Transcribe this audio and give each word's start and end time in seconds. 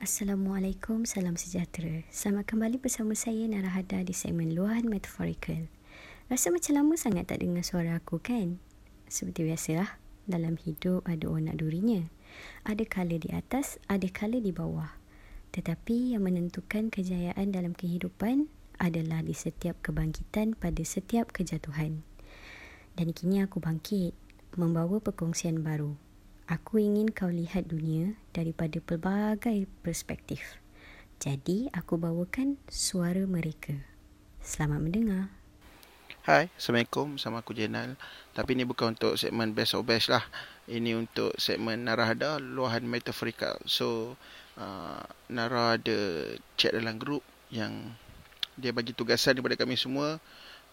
Assalamualaikum, 0.00 1.04
salam 1.04 1.36
sejahtera. 1.36 2.08
Selamat 2.08 2.48
kembali 2.48 2.80
bersama 2.80 3.12
saya 3.12 3.44
Narahada 3.44 4.00
di 4.00 4.16
segmen 4.16 4.56
Luahan 4.56 4.88
Metaphorical. 4.88 5.68
Rasa 6.32 6.48
macam 6.48 6.72
lama 6.80 6.96
sangat 6.96 7.28
tak 7.28 7.44
dengar 7.44 7.60
suara 7.60 8.00
aku 8.00 8.16
kan? 8.16 8.56
Seperti 9.12 9.44
biasalah, 9.44 10.00
dalam 10.24 10.56
hidup 10.56 11.04
ada 11.04 11.28
onak 11.28 11.60
durinya. 11.60 12.08
Ada 12.64 12.88
kala 12.88 13.20
di 13.20 13.28
atas, 13.28 13.76
ada 13.92 14.08
kala 14.08 14.40
di 14.40 14.56
bawah. 14.56 14.88
Tetapi 15.52 16.16
yang 16.16 16.24
menentukan 16.24 16.88
kejayaan 16.88 17.52
dalam 17.52 17.76
kehidupan 17.76 18.48
adalah 18.80 19.20
di 19.20 19.36
setiap 19.36 19.84
kebangkitan 19.84 20.56
pada 20.56 20.80
setiap 20.80 21.28
kejatuhan. 21.28 22.00
Dan 22.96 23.12
kini 23.12 23.44
aku 23.44 23.60
bangkit, 23.60 24.16
membawa 24.56 24.96
perkongsian 24.96 25.60
baru. 25.60 25.92
Aku 26.50 26.82
ingin 26.82 27.14
kau 27.14 27.30
lihat 27.30 27.70
dunia 27.70 28.18
daripada 28.34 28.82
pelbagai 28.82 29.70
perspektif. 29.86 30.58
Jadi, 31.22 31.70
aku 31.70 31.94
bawakan 31.94 32.58
suara 32.66 33.22
mereka. 33.22 33.78
Selamat 34.42 34.82
mendengar. 34.82 35.30
Hai, 36.26 36.50
Assalamualaikum. 36.58 37.22
Sama 37.22 37.46
aku 37.46 37.54
Jenal. 37.54 37.94
Tapi 38.34 38.58
ini 38.58 38.66
bukan 38.66 38.98
untuk 38.98 39.14
segmen 39.14 39.54
Best 39.54 39.78
of 39.78 39.86
Best 39.86 40.10
lah. 40.10 40.26
Ini 40.66 40.98
untuk 40.98 41.38
segmen 41.38 41.86
Narahada, 41.86 42.42
Luahan 42.42 42.82
Metaforikal. 42.82 43.62
So, 43.70 44.18
uh, 44.58 45.06
Nara 45.30 45.78
ada 45.78 46.34
chat 46.58 46.74
dalam 46.74 46.98
grup 46.98 47.22
yang 47.54 47.94
dia 48.58 48.74
bagi 48.74 48.90
tugasan 48.90 49.38
kepada 49.38 49.54
kami 49.54 49.78
semua 49.78 50.18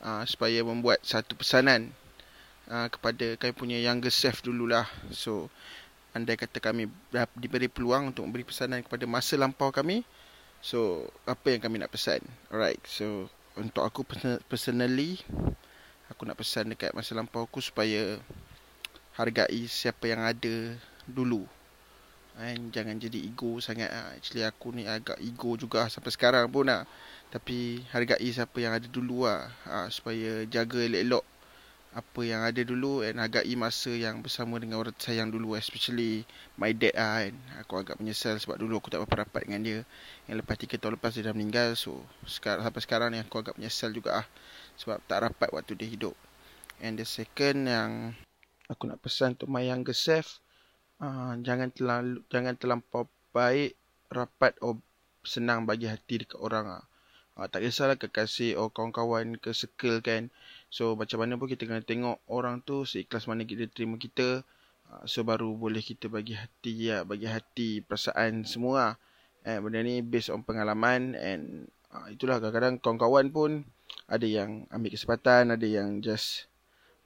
uh, 0.02 0.26
supaya 0.26 0.58
membuat 0.66 1.06
satu 1.06 1.38
pesanan 1.38 1.94
uh, 2.72 2.88
kepada 2.92 3.36
kami 3.40 3.54
punya 3.56 3.78
younger 3.80 4.12
self 4.12 4.44
dululah. 4.44 4.88
So, 5.12 5.52
andai 6.12 6.40
kata 6.40 6.60
kami 6.60 6.90
diberi 7.38 7.68
peluang 7.72 8.12
untuk 8.12 8.28
memberi 8.28 8.48
pesanan 8.48 8.84
kepada 8.84 9.06
masa 9.06 9.36
lampau 9.40 9.70
kami, 9.70 10.04
so, 10.60 11.08
apa 11.28 11.56
yang 11.56 11.62
kami 11.64 11.80
nak 11.82 11.92
pesan? 11.92 12.24
Alright, 12.52 12.82
so, 12.88 13.30
untuk 13.58 13.84
aku 13.84 14.06
personally, 14.46 15.20
aku 16.08 16.24
nak 16.24 16.38
pesan 16.38 16.72
dekat 16.72 16.94
masa 16.94 17.18
lampau 17.18 17.46
aku 17.46 17.60
supaya 17.60 18.22
hargai 19.18 19.66
siapa 19.66 20.06
yang 20.06 20.22
ada 20.22 20.78
dulu. 21.10 21.44
And 22.38 22.70
jangan 22.70 23.02
jadi 23.02 23.18
ego 23.18 23.58
sangat 23.58 23.90
lah. 23.90 24.14
Actually 24.14 24.46
aku 24.46 24.70
ni 24.70 24.86
agak 24.86 25.18
ego 25.18 25.58
juga 25.58 25.90
sampai 25.90 26.14
sekarang 26.14 26.46
pun 26.54 26.70
lah. 26.70 26.86
Tapi 27.34 27.82
hargai 27.90 28.30
siapa 28.30 28.62
yang 28.62 28.78
ada 28.78 28.86
dulu 28.86 29.26
lah. 29.26 29.50
Ha, 29.66 29.90
supaya 29.90 30.46
jaga 30.46 30.78
elok-elok 30.86 31.26
apa 31.96 32.22
yang 32.22 32.44
ada 32.44 32.62
dulu 32.62 33.02
and 33.06 33.18
hargai 33.18 33.56
masa 33.56 33.90
yang 33.96 34.20
bersama 34.20 34.60
dengan 34.60 34.84
orang 34.84 34.94
sayang 35.00 35.32
dulu 35.32 35.56
especially 35.56 36.28
my 36.60 36.76
dad 36.76 36.94
lah 36.94 37.28
kan. 37.28 37.36
Aku 37.64 37.74
agak 37.80 37.98
menyesal 38.02 38.36
sebab 38.38 38.60
dulu 38.60 38.82
aku 38.82 38.92
tak 38.92 39.02
berapa 39.06 39.26
rapat 39.26 39.48
dengan 39.48 39.62
dia. 39.64 39.80
Yang 40.28 40.38
lepas 40.44 40.56
3 40.60 40.78
tahun 40.78 40.94
lepas 41.00 41.12
dia 41.16 41.24
dah 41.26 41.34
meninggal 41.34 41.70
so 41.80 42.04
sekarang, 42.28 42.68
sampai 42.68 42.82
sekarang 42.84 43.08
ni 43.16 43.20
aku 43.24 43.40
agak 43.40 43.56
menyesal 43.56 43.90
juga 43.96 44.24
lah 44.24 44.28
sebab 44.78 45.00
tak 45.08 45.20
rapat 45.26 45.50
waktu 45.56 45.74
dia 45.74 45.88
hidup. 45.88 46.16
And 46.84 47.00
the 47.00 47.08
second 47.08 47.66
yang 47.66 48.14
aku 48.68 48.86
nak 48.86 49.00
pesan 49.00 49.40
untuk 49.40 49.50
my 49.50 49.64
younger 49.64 49.96
self 49.96 50.44
uh, 51.02 51.34
jangan 51.42 51.72
terlalu 51.72 52.22
jangan 52.28 52.54
terlampau 52.60 53.08
baik 53.32 53.80
rapat 54.12 54.56
or 54.64 54.80
senang 55.24 55.68
bagi 55.68 55.88
hati 55.92 56.24
dekat 56.24 56.40
orang 56.40 56.82
ah. 56.82 56.86
Uh, 57.38 57.46
tak 57.46 57.62
kisahlah 57.62 58.02
kekasih 58.02 58.58
atau 58.58 58.74
kawan-kawan 58.74 59.38
ke 59.38 59.54
circle 59.54 60.02
kan 60.02 60.34
so 60.68 60.96
macam 61.00 61.24
mana 61.24 61.40
pun 61.40 61.48
kita 61.48 61.64
kena 61.66 61.84
tengok 61.84 62.20
orang 62.28 62.60
tu 62.64 62.84
seikhlas 62.84 63.26
mana 63.26 63.48
kita 63.48 63.68
terima 63.72 63.96
kita 63.96 64.44
uh, 64.92 65.04
so 65.08 65.24
baru 65.24 65.56
boleh 65.56 65.80
kita 65.80 66.12
bagi 66.12 66.36
hati 66.36 66.92
ya 66.92 67.08
bagi 67.08 67.28
hati 67.28 67.82
perasaan 67.84 68.44
semua 68.44 69.00
eh 69.48 69.58
benda 69.64 69.80
ni 69.80 70.04
based 70.04 70.30
on 70.34 70.44
pengalaman 70.44 71.16
and 71.16 71.72
itulah 72.12 72.38
kadang-kadang 72.44 72.84
kawan-kawan 72.84 73.32
pun 73.32 73.52
ada 74.12 74.28
yang 74.28 74.68
ambil 74.70 74.92
kesempatan 74.92 75.56
ada 75.56 75.64
yang 75.64 76.04
just 76.04 76.52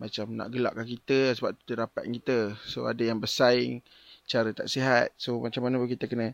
macam 0.02 0.34
nak 0.34 0.50
gelakkan 0.50 0.82
kita 0.90 1.38
sebab 1.38 1.54
tu 1.62 1.78
rapat 1.78 2.10
kita. 2.10 2.58
So 2.66 2.90
ada 2.90 3.06
yang 3.06 3.22
bersaing 3.22 3.86
cara 4.26 4.50
tak 4.50 4.66
sihat. 4.66 5.14
So 5.14 5.38
macam 5.38 5.62
mana 5.62 5.78
pun 5.78 5.86
kita 5.86 6.10
kena 6.10 6.34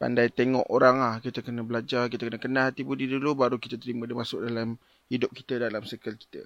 pandai 0.00 0.32
tengok 0.32 0.66
orang 0.72 0.96
ah 0.98 1.16
kita 1.22 1.46
kena 1.46 1.62
belajar 1.62 2.10
kita 2.10 2.26
kena 2.26 2.40
kenal 2.42 2.64
hati 2.72 2.82
budi 2.82 3.06
dulu 3.06 3.38
baru 3.38 3.54
kita 3.60 3.78
terima 3.78 4.02
dia 4.02 4.18
masuk 4.18 4.42
dalam 4.42 4.74
hidup 5.06 5.30
kita 5.30 5.62
dalam 5.62 5.86
circle 5.86 6.18
kita 6.18 6.42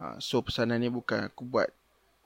ha, 0.00 0.16
so 0.18 0.40
pesanan 0.40 0.80
ni 0.80 0.88
bukan 0.88 1.28
aku 1.28 1.46
buat 1.46 1.68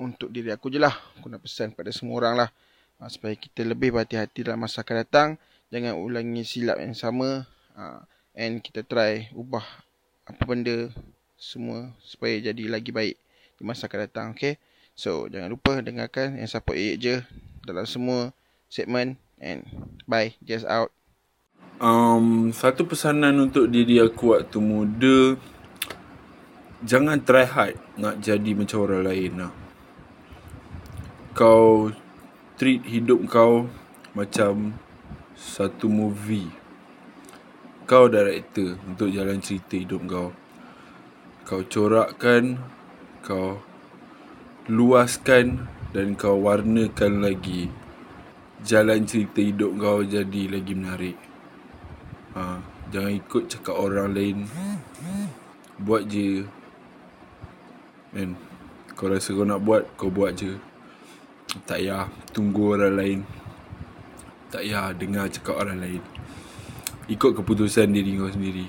untuk 0.00 0.32
diri 0.32 0.48
aku 0.50 0.72
je 0.72 0.80
lah. 0.80 0.96
Aku 1.20 1.28
nak 1.28 1.44
pesan 1.44 1.76
pada 1.76 1.92
semua 1.92 2.16
orang 2.24 2.34
lah. 2.46 2.50
Ha, 2.98 3.08
supaya 3.12 3.36
kita 3.36 3.64
lebih 3.64 3.92
berhati-hati 3.92 4.48
dalam 4.48 4.64
masa 4.64 4.80
akan 4.80 4.96
datang. 5.04 5.28
Jangan 5.68 5.94
ulangi 6.00 6.42
silap 6.42 6.80
yang 6.80 6.96
sama. 6.96 7.44
Ha, 7.76 8.04
and 8.34 8.64
kita 8.64 8.82
try 8.82 9.28
ubah 9.36 9.64
apa 10.24 10.42
benda 10.46 10.88
semua 11.40 11.90
supaya 12.04 12.36
jadi 12.38 12.68
lagi 12.68 12.92
baik 12.92 13.16
di 13.58 13.62
masa 13.64 13.88
akan 13.88 14.00
datang 14.06 14.26
okay? 14.36 14.60
So 14.94 15.26
jangan 15.32 15.48
lupa 15.48 15.80
dengarkan 15.80 16.36
yang 16.36 16.48
support 16.48 16.76
je 16.76 17.24
dalam 17.64 17.88
semua 17.88 18.36
segmen. 18.68 19.16
And 19.40 19.64
bye, 20.04 20.36
just 20.44 20.68
out. 20.68 20.92
Um, 21.80 22.52
satu 22.52 22.84
pesanan 22.84 23.40
untuk 23.40 23.72
diri 23.72 23.96
aku 23.96 24.36
waktu 24.36 24.60
muda, 24.60 25.40
jangan 26.80 27.20
try 27.20 27.44
hard 27.44 27.76
nak 28.00 28.24
jadi 28.24 28.56
macam 28.56 28.88
orang 28.88 29.04
lain 29.04 29.32
lah. 29.36 29.52
Kau 31.36 31.92
treat 32.56 32.84
hidup 32.84 33.24
kau 33.28 33.68
macam 34.16 34.76
satu 35.36 35.88
movie. 35.88 36.48
Kau 37.88 38.06
director 38.06 38.76
untuk 38.86 39.08
jalan 39.10 39.40
cerita 39.40 39.76
hidup 39.76 40.02
kau. 40.08 40.30
Kau 41.48 41.60
corakkan, 41.66 42.60
kau 43.24 43.58
luaskan 44.70 45.66
dan 45.90 46.14
kau 46.14 46.38
warnakan 46.38 47.26
lagi 47.26 47.66
jalan 48.60 49.08
cerita 49.08 49.40
hidup 49.40 49.72
kau 49.80 50.04
jadi 50.04 50.42
lagi 50.52 50.72
menarik. 50.76 51.16
Ha, 52.36 52.60
jangan 52.92 53.12
ikut 53.16 53.44
cakap 53.50 53.74
orang 53.74 54.12
lain. 54.12 54.38
Buat 55.80 56.06
je. 56.12 56.59
Man, 58.10 58.34
kau 58.98 59.10
rasa 59.10 59.30
kau 59.34 59.46
nak 59.46 59.62
buat, 59.62 59.86
kau 59.94 60.10
buat 60.10 60.34
je. 60.34 60.58
Tak 61.66 61.82
payah 61.82 62.06
tunggu 62.30 62.78
orang 62.78 62.94
lain. 62.94 63.18
Tak 64.50 64.66
payah 64.66 64.94
dengar 64.94 65.26
cakap 65.30 65.58
orang 65.58 65.78
lain. 65.78 66.02
Ikut 67.10 67.34
keputusan 67.34 67.90
diri 67.90 68.18
kau 68.18 68.30
sendiri. 68.30 68.66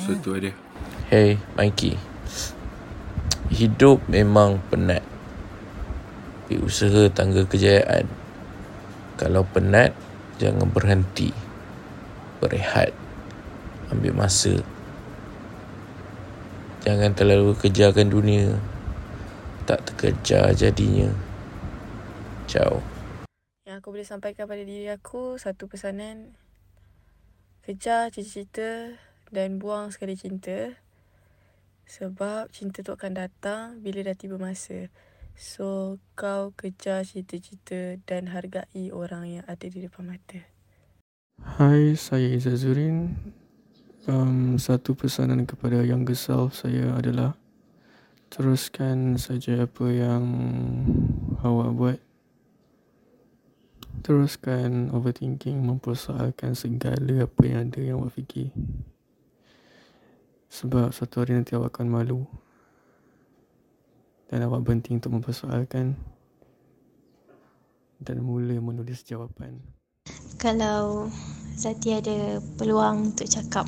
So 0.00 0.16
tu 0.20 0.36
ada. 0.36 0.52
Hey, 1.08 1.40
Mikey. 1.56 1.96
Hidup 3.52 4.00
memang 4.08 4.60
penat 4.72 5.14
tapi 6.54 6.70
usaha 6.70 7.10
tangga 7.10 7.42
kejayaan. 7.48 8.06
Kalau 9.18 9.42
penat, 9.42 9.90
jangan 10.38 10.70
berhenti. 10.70 11.34
Berehat. 12.38 12.94
Ambil 13.90 14.14
masa. 14.14 14.62
Jangan 16.84 17.16
terlalu 17.16 17.56
kejarkan 17.56 18.12
dunia. 18.12 18.60
Tak 19.64 19.88
terkejar 19.88 20.52
jadinya. 20.52 21.08
Ciao. 22.44 22.84
Yang 23.64 23.80
aku 23.80 23.88
boleh 23.88 24.04
sampaikan 24.04 24.44
pada 24.44 24.60
diri 24.60 24.92
aku, 24.92 25.40
satu 25.40 25.64
pesanan. 25.64 26.36
Kejar 27.64 28.12
cita-cita 28.12 29.00
dan 29.32 29.56
buang 29.56 29.96
sekali 29.96 30.12
cinta. 30.12 30.76
Sebab 31.88 32.52
cinta 32.52 32.84
tu 32.84 32.92
akan 32.92 33.16
datang 33.16 33.80
bila 33.80 34.04
dah 34.04 34.12
tiba 34.12 34.36
masa. 34.36 34.92
So 35.40 35.96
kau 36.12 36.52
kejar 36.52 37.08
cita-cita 37.08 37.96
dan 38.04 38.28
hargai 38.28 38.92
orang 38.92 39.40
yang 39.40 39.44
ada 39.48 39.64
di 39.72 39.88
depan 39.88 40.04
mata. 40.04 40.44
Hai, 41.40 41.96
saya 41.96 42.28
Izazurin. 42.28 43.16
Um, 44.04 44.60
satu 44.60 44.92
pesanan 44.92 45.48
kepada 45.48 45.80
younger 45.80 46.12
self 46.12 46.60
saya 46.60 46.92
adalah 46.92 47.40
teruskan 48.28 49.16
saja 49.16 49.64
apa 49.64 49.88
yang 49.88 50.24
awak 51.40 51.70
buat. 51.72 51.98
Teruskan 54.04 54.92
overthinking 54.92 55.56
mempersoalkan 55.64 56.52
segala 56.52 57.24
apa 57.24 57.42
yang 57.48 57.72
ada 57.72 57.80
yang 57.80 57.96
awak 58.04 58.12
fikir. 58.12 58.52
Sebab 60.52 60.92
satu 60.92 61.24
hari 61.24 61.40
nanti 61.40 61.56
awak 61.56 61.72
akan 61.72 61.88
malu 61.88 62.28
dan 64.28 64.44
awak 64.44 64.68
berhenti 64.68 64.92
untuk 64.92 65.16
mempersoalkan 65.16 65.96
dan 68.04 68.16
mula 68.20 68.60
menulis 68.60 69.00
jawapan. 69.00 69.64
Kalau 70.36 71.08
Zati 71.56 71.96
ada 71.96 72.42
peluang 72.60 73.14
untuk 73.14 73.30
cakap 73.30 73.64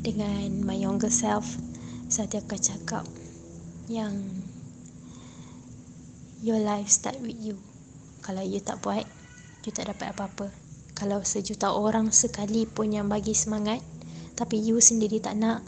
dengan 0.00 0.64
my 0.64 0.76
younger 0.76 1.12
self, 1.12 1.56
Zati 2.10 2.40
akan 2.40 2.60
cakap 2.60 3.04
yang 3.86 4.16
your 6.40 6.58
life 6.58 6.88
start 6.88 7.20
with 7.20 7.36
you. 7.36 7.60
Kalau 8.24 8.40
you 8.40 8.58
tak 8.64 8.80
buat, 8.80 9.04
you 9.64 9.70
tak 9.70 9.92
dapat 9.92 10.16
apa-apa. 10.16 10.50
kalau 11.00 11.24
sejuta 11.24 11.72
orang 11.72 12.12
sekali 12.12 12.68
pun 12.68 12.92
yang 12.92 13.08
bagi 13.08 13.32
semangat 13.32 13.80
tapi 14.36 14.60
you 14.60 14.76
sendiri 14.84 15.16
tak 15.16 15.32
nak 15.40 15.64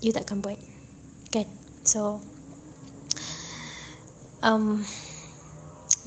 you 0.00 0.16
takkan 0.16 0.40
buat. 0.40 0.56
Kan? 1.28 1.44
So 1.84 2.24
um 4.40 4.80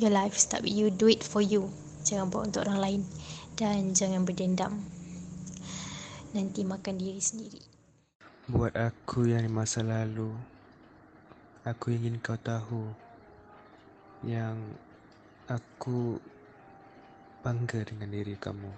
your 0.02 0.10
life 0.10 0.34
start 0.34 0.66
with 0.66 0.74
you. 0.74 0.90
Do 0.90 1.06
it 1.06 1.22
for 1.22 1.46
you. 1.46 1.70
Jangan 2.10 2.34
buat 2.34 2.50
untuk 2.50 2.66
orang 2.66 2.82
lain. 2.82 3.02
Dan 3.54 3.94
jangan 3.94 4.26
berdendam 4.26 4.82
nanti 6.30 6.62
makan 6.62 7.02
diri 7.02 7.18
sendiri. 7.18 7.62
Buat 8.50 8.78
aku 8.78 9.30
yang 9.30 9.46
di 9.46 9.52
masa 9.52 9.82
lalu. 9.82 10.30
Aku 11.66 11.92
ingin 11.92 12.18
kau 12.22 12.40
tahu 12.40 12.90
Yang 14.26 14.58
Aku 15.50 16.18
Bangga 17.42 17.82
dengan 17.86 18.10
diri 18.14 18.38
kamu. 18.38 18.72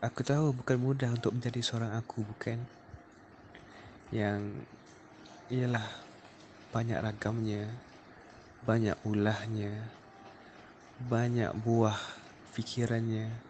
Aku 0.00 0.24
tahu 0.24 0.56
bukan 0.56 0.78
mudah 0.80 1.10
untuk 1.12 1.34
menjadi 1.36 1.60
seorang 1.60 1.92
aku 1.98 2.22
bukan? 2.24 2.58
Yang 4.14 4.66
Ialah 5.50 5.86
Banyak 6.70 6.98
ragamnya 7.02 7.66
Banyak 8.64 8.96
ulahnya 9.02 9.90
Banyak 11.10 11.52
buah 11.58 11.98
Fikirannya 12.54 13.49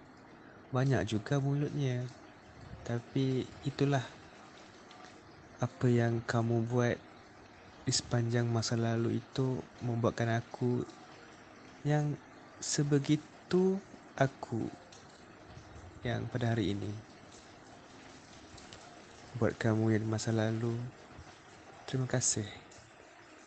Banyak 0.70 1.02
juga 1.06 1.42
mulutnya 1.42 2.06
tapi 2.86 3.44
itulah 3.62 4.02
apa 5.60 5.86
yang 5.86 6.24
kamu 6.24 6.64
buat 6.64 6.96
di 7.84 7.92
sepanjang 7.92 8.48
masa 8.48 8.74
lalu 8.74 9.20
itu 9.20 9.60
membuatkan 9.84 10.40
aku 10.40 10.82
yang 11.84 12.16
sebegitu 12.60 13.76
aku 14.16 14.68
yang 16.02 16.24
pada 16.28 16.56
hari 16.56 16.72
ini. 16.72 16.92
Buat 19.36 19.56
kamu 19.60 19.94
yang 19.94 20.02
di 20.04 20.10
masa 20.10 20.32
lalu, 20.32 20.74
terima 21.86 22.08
kasih 22.08 22.48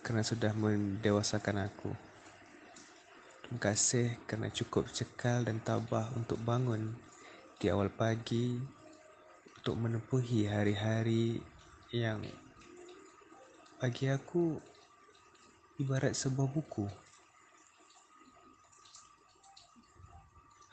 kerana 0.06 0.24
sudah 0.26 0.54
mendewasakan 0.54 1.68
aku. 1.68 1.92
Terima 3.44 3.60
kasih 3.60 4.18
kerana 4.26 4.50
cukup 4.54 4.90
cekal 4.90 5.46
dan 5.46 5.62
tabah 5.62 6.10
untuk 6.18 6.42
bangun 6.42 7.13
di 7.64 7.72
awal 7.72 7.88
pagi 7.88 8.60
untuk 9.56 9.80
menempuhi 9.80 10.52
hari-hari 10.52 11.40
yang 11.96 12.20
bagi 13.80 14.12
aku 14.12 14.60
ibarat 15.80 16.12
sebuah 16.12 16.52
buku. 16.52 16.84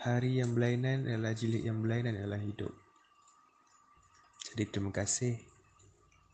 Hari 0.02 0.42
yang 0.42 0.50
berlainan 0.50 1.06
adalah 1.06 1.30
jilid 1.30 1.62
yang 1.62 1.78
berlainan 1.78 2.18
adalah 2.18 2.42
hidup. 2.42 2.74
Jadi 4.50 4.62
terima 4.66 4.90
kasih 4.90 5.38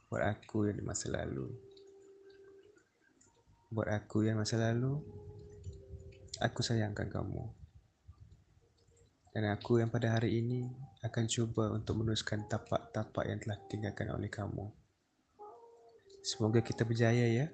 buat 0.08 0.24
aku 0.24 0.72
yang 0.72 0.80
di 0.80 0.84
masa 0.88 1.12
lalu. 1.12 1.52
Buat 3.68 3.92
aku 3.92 4.24
yang 4.24 4.40
masa 4.40 4.56
lalu, 4.56 5.04
aku 6.40 6.64
sayangkan 6.64 7.12
kamu. 7.12 7.65
Dan 9.36 9.52
aku 9.52 9.84
yang 9.84 9.92
pada 9.92 10.16
hari 10.16 10.40
ini 10.40 10.64
akan 11.04 11.28
cuba 11.28 11.68
untuk 11.68 12.00
meneruskan 12.00 12.48
tapak-tapak 12.48 13.28
yang 13.28 13.36
telah 13.36 13.60
ditinggalkan 13.68 14.08
oleh 14.16 14.32
kamu. 14.32 14.64
Semoga 16.24 16.64
kita 16.64 16.88
berjaya 16.88 17.28
ya. 17.28 17.52